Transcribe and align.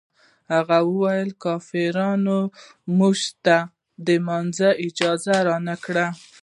هغه 0.53 0.77
ویل 0.99 1.29
کافران 1.43 2.21
موږ 2.97 3.17
ته 3.45 3.57
د 4.05 4.07
لمانځه 4.17 4.69
اجازه 4.85 5.33
نه 5.67 5.75
راکوي. 5.97 6.07